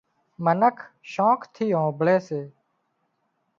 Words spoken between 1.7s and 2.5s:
هامڀۯي سي